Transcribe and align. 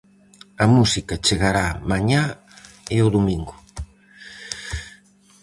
A 0.63 0.65
música 0.75 1.21
chegará 1.25 1.67
mañá 1.91 2.23
e 2.95 2.97
o 3.05 3.13
domingo. 3.15 3.55